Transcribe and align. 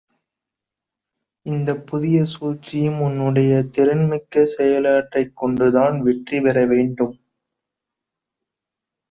இந்தப் 1.45 1.83
புதிய 1.87 2.23
சூழ்ச்சியும் 2.25 2.97
உன்னுடைய 2.99 3.51
திறன்மிக்க 3.77 4.45
செயலாற்றலைக் 4.55 5.35
கொண்டுதான் 5.35 6.01
வெற்றிபெற 6.01 6.65
வேண்டும். 6.65 7.15